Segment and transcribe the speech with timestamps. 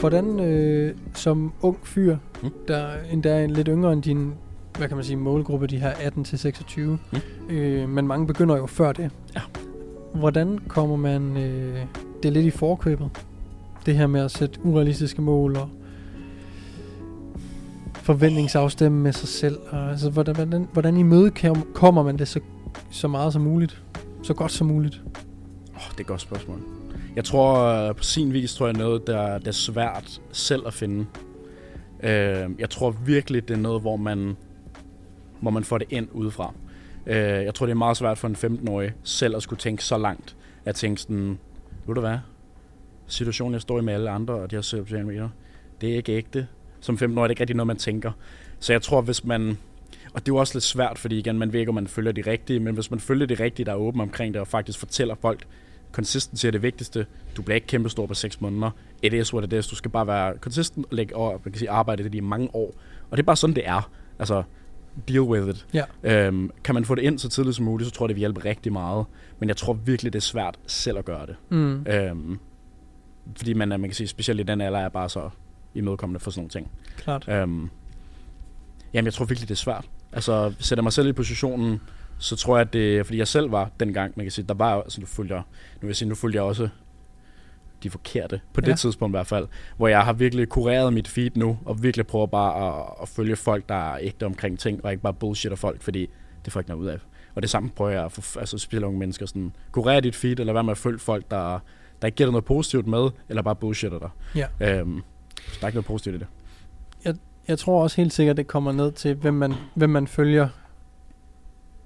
[0.00, 2.50] hvordan øh, som ung fyr, Mm.
[2.68, 4.32] der endda er lidt yngre end din,
[4.78, 6.98] hvad kan man sige, målgruppe, de her 18-26, Mm.
[7.54, 9.10] øh, men mange begynder jo før det.
[9.34, 9.40] Ja.
[10.14, 11.78] Hvordan kommer man øh,
[12.22, 13.10] det lidt i forkøbet?
[13.86, 15.68] Det her med at sætte urealistiske mål og
[17.94, 19.58] forventningsafstemme med sig selv.
[19.70, 21.30] Og, altså, hvordan, hvordan, hvordan i møde
[21.74, 22.40] kommer man det så,
[22.90, 23.82] så meget som muligt?
[24.22, 25.02] Så godt som muligt?
[25.74, 26.58] Oh, det er et godt spørgsmål.
[27.16, 30.74] Jeg tror øh, på sin vis, tror jeg noget, der, der er svært selv at
[30.74, 31.06] finde.
[32.02, 34.36] Øh, jeg tror virkelig, det er noget, hvor man,
[35.40, 36.54] hvor man får det ind udefra.
[37.06, 39.98] Øh, jeg tror, det er meget svært for en 15-årig selv at skulle tænke så
[39.98, 40.36] langt.
[40.64, 41.38] At tænke sådan,
[41.86, 42.18] ved du hvad?
[43.06, 45.28] Situationen, jeg står i med alle andre, og de har sociale medier,
[45.80, 46.46] det er ikke ægte.
[46.80, 48.12] Som 15-årig er det ikke rigtig noget, man tænker.
[48.60, 49.58] Så jeg tror, hvis man...
[50.14, 52.12] Og det er jo også lidt svært, fordi igen, man ved ikke, om man følger
[52.12, 54.78] de rigtige, men hvis man følger de rigtige, der er åben omkring det, og faktisk
[54.78, 55.46] fortæller folk,
[55.92, 57.06] consistency er det vigtigste.
[57.36, 58.70] Du bliver ikke kæmpestor på 6 måneder.
[59.02, 59.66] It is what it is.
[59.66, 62.54] Du skal bare være consistent og lægge over, man kan sige, arbejde det i mange
[62.54, 62.74] år.
[63.10, 63.90] Og det er bare sådan, det er.
[64.18, 64.42] Altså,
[65.08, 65.66] deal with it.
[65.74, 65.84] Ja.
[66.02, 68.20] Øhm, kan man få det ind så tidligt som muligt, så tror jeg, det vil
[68.20, 69.06] hjælpe rigtig meget.
[69.38, 71.36] Men jeg tror virkelig, det er svært selv at gøre det.
[71.48, 71.86] Mm.
[71.86, 72.38] Øhm,
[73.36, 75.30] fordi man, man kan sige, specielt i den alder, er bare så
[75.74, 76.70] imødekommende for sådan nogle ting.
[76.96, 77.28] Klart.
[77.28, 77.70] Øhm,
[78.92, 79.84] jamen, jeg tror virkelig, det er svært.
[80.12, 81.80] Altså, sætter mig selv i positionen,
[82.18, 84.82] så tror jeg, at det fordi jeg selv var dengang, man kan sige, der var,
[84.82, 85.42] altså nu jeg, nu
[85.80, 86.68] vil jeg sige, nu følger jeg også
[87.82, 88.74] de forkerte, på det Ja.
[88.74, 92.26] tidspunkt i hvert fald, hvor jeg har virkelig kureret mit feed nu, og virkelig prøver
[92.26, 95.82] bare at, at følge folk, der er ægte omkring ting, og ikke bare bullshitter folk,
[95.82, 96.10] fordi
[96.44, 96.98] det får jeg ikke noget ud af.
[97.34, 100.40] Og det samme prøver jeg at få, altså spille unge mennesker, sådan, kurere dit feed,
[100.40, 101.58] eller være med at følge folk, der,
[102.02, 104.10] der ikke giver dig noget positivt med, eller bare bullshitter dig.
[104.60, 104.78] Ja.
[104.80, 105.02] Øhm,
[105.46, 106.26] så der er ikke noget positivt i det.
[107.48, 110.48] Jeg tror også helt sikkert, det kommer ned til, hvem man, hvem man følger.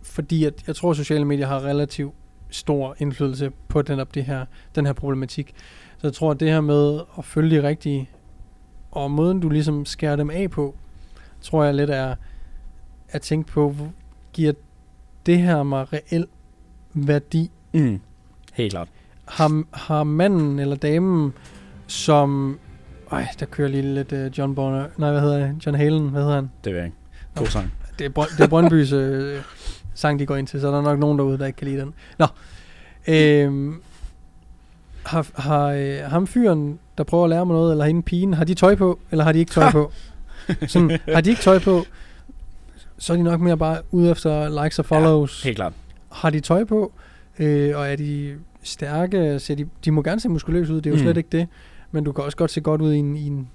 [0.02, 2.14] Fordi at, jeg tror, at sociale medier har relativt
[2.50, 5.54] stor indflydelse på den, det her, den her problematik.
[5.98, 8.10] Så jeg tror, at det her med at følge de rigtige,
[8.90, 10.76] og måden du ligesom skærer dem af på,
[11.40, 12.14] tror jeg lidt er
[13.08, 13.76] at tænke på,
[14.32, 14.52] giver
[15.26, 16.26] det her mig reel
[16.94, 17.50] værdi?
[17.72, 18.00] Mm.
[18.52, 18.88] Helt klart.
[19.28, 21.32] Har, har manden eller damen,
[21.86, 22.58] som...
[23.12, 24.86] Ej, der kører lige lidt uh, John Bonner...
[24.96, 25.66] Nej, hvad hedder det?
[25.66, 26.50] John Halen, hvad hedder han?
[26.64, 26.96] Det ved jeg ikke.
[27.34, 27.72] God sang.
[27.98, 29.42] Det er, Brøn- det er Brøndbys øh,
[29.94, 31.80] sang, de går ind til, så der er nok nogen derude, der ikke kan lide
[31.80, 31.94] den.
[32.18, 32.26] Nå.
[33.08, 33.82] Øhm,
[35.06, 38.44] har, har øh, ham fyren, der prøver at lære mig noget, eller hende pigen, har
[38.44, 39.92] de tøj på, eller har de ikke tøj på?
[40.66, 41.84] Sådan, har de ikke tøj på,
[42.98, 45.42] så er de nok mere bare ude efter likes og follows.
[45.42, 45.72] Helt klart.
[46.12, 46.92] Har de tøj på,
[47.38, 50.90] øh, og er de stærke, ser de, de må gerne se muskuløse ud, det er
[50.90, 51.02] jo Mm.
[51.02, 51.48] slet ikke det,
[51.90, 53.48] men du kan også godt se godt ud i en, i en,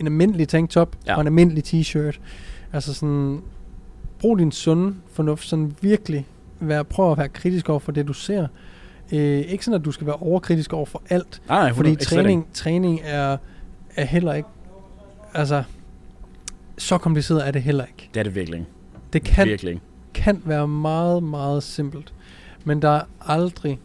[0.00, 1.14] en almindelig tanktop Ja.
[1.14, 2.18] og en almindelig t-shirt.
[2.72, 3.40] Altså sådan,
[4.20, 6.26] brug din sunde fornuft, sådan virkelig
[6.60, 8.46] være, prøv at være kritisk over for det, du ser.
[9.12, 12.18] Øh, ikke sådan, at du skal være overkritisk over for alt, Nej, fordi 100 slet
[12.18, 13.36] træning, træning er,
[13.96, 14.48] er heller ikke,
[15.34, 15.62] altså,
[16.78, 18.10] så kompliceret er det heller ikke.
[18.14, 18.66] Det er det virkelig.
[19.12, 19.80] Det kan Virkelig
[20.14, 22.14] kan være meget, meget simpelt.
[22.64, 23.80] Men der er aldrig,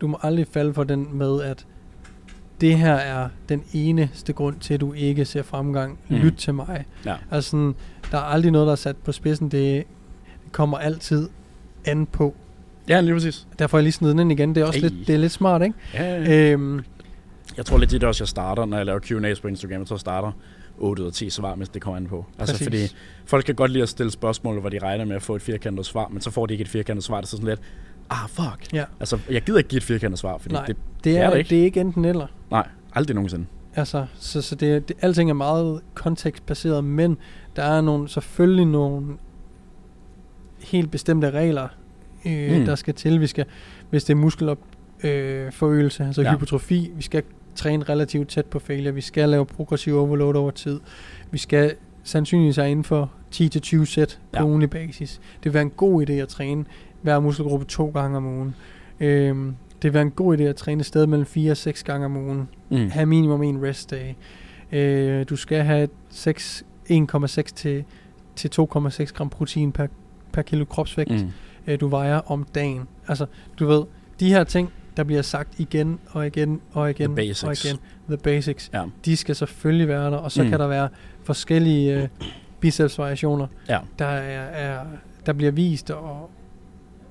[0.00, 1.66] du må aldrig falde for den med, at
[2.60, 5.98] det her er den eneste grund til, at du ikke ser fremgang.
[6.08, 6.16] Mm.
[6.16, 6.84] Lyt til mig.
[7.06, 7.14] Ja.
[7.30, 7.74] Altså, sådan,
[8.10, 9.48] der er aldrig noget, der er sat på spidsen.
[9.48, 9.84] Det,
[10.44, 11.28] det kommer altid
[11.84, 12.34] an på.
[12.88, 13.46] Ja, lige præcis.
[13.58, 14.54] Derfor er jeg lige snedet den ind igen.
[14.54, 14.88] Det er også Ej.
[14.88, 15.74] lidt, det er lidt smart, ikke?
[15.94, 16.52] Ja, ja.
[16.52, 16.80] Øhm,
[17.56, 19.78] Jeg tror lidt, det er også, jeg starter, når jeg laver Q&A's på Instagram.
[19.78, 20.32] Jeg tror, jeg starter
[20.78, 22.24] 8 ud af 10 svar, hvis det kommer an på.
[22.38, 22.66] Altså, Præcis.
[22.66, 22.96] fordi
[23.26, 25.86] folk kan godt lide at stille spørgsmål, hvor de regner med at få et firkantet
[25.86, 27.16] svar, men så får de ikke et firkantet svar.
[27.20, 27.60] Det er sådan lidt,
[28.10, 28.72] ah, fuck.
[28.72, 28.84] Ja.
[29.00, 31.32] Altså, jeg gider ikke give et firkantet svar, fordi Nej, det, det, er, er det
[31.32, 31.50] det, ikke.
[31.50, 32.26] det er ikke enten eller.
[32.50, 33.46] nej, aldrig nogensinde.
[33.74, 37.16] Altså, så, så det, det, alting er meget kontekstbaseret, men
[37.56, 39.06] der er nogle, selvfølgelig nogle
[40.60, 41.68] helt bestemte regler,
[42.26, 42.64] øh, Mm.
[42.64, 43.20] der skal til.
[43.20, 43.44] Vi skal,
[43.90, 44.58] hvis det er muskelop,
[45.04, 46.32] øh, altså Ja.
[46.34, 47.22] hypotrofi, vi skal
[47.54, 50.80] træne relativt tæt på failure, vi skal lave progressiv overload over tid,
[51.30, 54.44] vi skal sandsynligvis være inden for 10-20 sæt på Ja.
[54.44, 55.14] ugenlig basis.
[55.36, 56.64] Det vil være en god idé at træne
[57.02, 58.54] hver muskelgruppe to gange om ugen.
[59.00, 61.82] Øhm, det vil være en god idé at træne et sted mellem 4 og 6
[61.82, 62.90] gange om ugen Mm.
[62.90, 64.12] have minimum en rest day.
[64.72, 67.84] Øh, du skal have 6, 1,6 til,
[68.36, 69.86] til 2,6 gram protein per,
[70.32, 71.30] per kilo kropsvægt, mm.
[71.66, 72.82] Øh, du vejer om dagen.
[73.08, 73.26] Altså,
[73.58, 73.82] du ved,
[74.20, 77.10] de her ting, der bliver sagt igen og igen og igen
[77.46, 77.78] og igen,
[78.08, 78.82] the basics, Ja.
[79.04, 80.48] de skal selvfølgelig være der, og så mm.
[80.48, 80.88] kan der være
[81.24, 82.08] forskellige øh,
[82.60, 83.78] bicepsvariationer, Ja.
[83.98, 84.84] der, er, er,
[85.26, 86.30] der bliver vist, og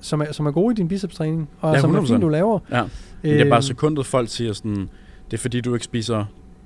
[0.06, 2.06] som er, som er gode i din bicepstræning, og Ja, som er 100%.
[2.08, 2.58] fint, du laver.
[2.70, 2.82] Ja.
[3.22, 4.88] Men det er bare Øhm, sekundet, folk siger sådan,
[5.30, 6.24] det er fordi, du ikke spiser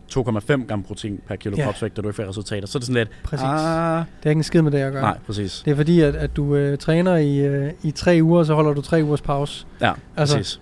[0.08, 1.64] 2,5 gram protein per kilo Ja.
[1.64, 2.66] kropsvægt, og du ikke får resultater.
[2.66, 3.44] Så er det sådan lidt, Præcis.
[3.44, 5.02] ah, Det har ikke en skid med det at gøre.
[5.02, 5.62] nej, præcis.
[5.64, 8.72] Det er fordi, at, at du øh, træner i, øh, i tre uger, så holder
[8.74, 9.66] du tre ugers pause.
[9.80, 10.60] Ja, Altså, præcis.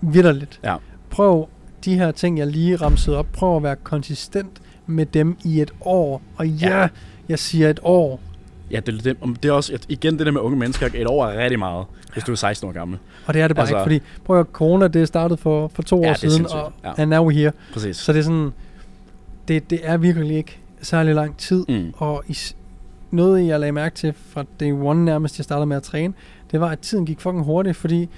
[0.00, 0.60] Vitterligt.
[0.64, 0.76] Ja.
[1.10, 1.48] Prøv
[1.84, 5.70] de her ting, jeg lige ramsede op, prøv at være konsistent med dem i et
[5.80, 6.22] år.
[6.36, 6.88] Og ja, Ja.
[7.28, 8.20] jeg siger et år.
[8.70, 11.42] Ja, det, det, det er også, igen det der med unge mennesker, et år er
[11.42, 12.98] rigtig meget, hvis du er 16 år gammel.
[13.26, 15.82] Og det er det bare Altså- ikke, fordi prøv at corona, det startede for, for
[15.82, 16.92] to Ja, år siden, og Ja.
[16.98, 17.52] and now we're here.
[17.72, 17.96] Præcis.
[17.96, 18.52] Så det er sådan,
[19.48, 21.64] det, det er virkelig ikke særlig lang tid.
[21.68, 21.92] Mm.
[21.96, 22.36] Og i,
[23.10, 26.14] noget, jeg lagde mærke til fra day one nærmest, jeg startede med at træne,
[26.50, 28.08] det var, at tiden gik fucking hurtigt, fordi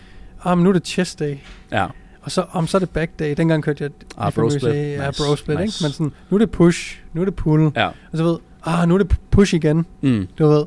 [0.44, 1.36] ah, nu er det chest day,
[1.72, 1.86] Ja.
[2.22, 3.34] og så, om så er det back day.
[3.36, 4.74] Dengang kørte jeg Ah, bro split.
[4.74, 5.22] Ja, Nice.
[5.24, 5.78] bro split, Nice.
[5.78, 5.84] ikke?
[5.84, 7.70] Men sådan, nu er det push, nu er det pull.
[7.76, 7.86] Ja.
[7.86, 10.26] Og så ved, ah, nu er det push igen, Mm.
[10.38, 10.64] du ved.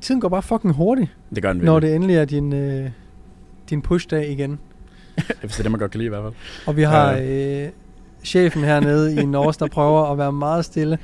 [0.00, 2.90] Tiden går bare fucking hurtigt, Det gør den når det endelig er din, øh,
[3.70, 4.58] din push-dag igen.
[5.40, 6.32] Hvis det er det, man godt kan lide i hvert fald.
[6.66, 7.68] Og vi har øh,
[8.24, 10.98] chefen hernede i Norge, der prøver at være meget stille.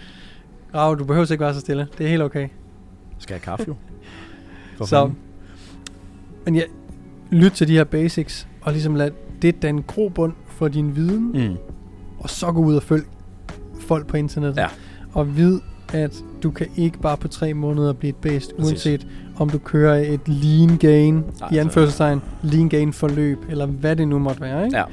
[0.74, 1.86] Rav, du behøver ikke være så stille.
[1.98, 2.48] Det er helt okay.
[3.18, 3.74] Skal jeg have kaffe jo?
[4.78, 5.16] For Så, fanden.
[6.44, 6.62] men ja,
[7.30, 9.10] lyt til de her basics, og ligesom lad
[9.42, 11.32] det danne grobund for din viden.
[11.48, 11.56] Mm.
[12.18, 13.04] og så gå ud og følg
[13.80, 14.56] folk på internettet.
[14.62, 14.66] Ja.
[15.14, 15.60] Og vid,
[15.92, 18.70] at du kan ikke bare på tre måneder blive et bedst, Præcis.
[18.72, 19.06] uanset
[19.36, 23.96] om du kører et lean gain, Nej, i altså- anførselstegn, lean gain forløb, eller hvad
[23.96, 24.64] det nu måtte være.
[24.64, 24.76] Ikke?
[24.76, 24.84] Ja.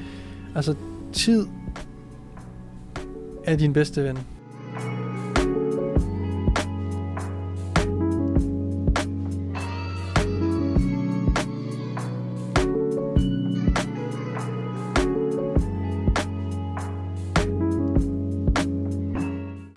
[0.55, 0.75] Altså,
[1.13, 1.45] tid
[3.43, 4.17] er din bedste ven.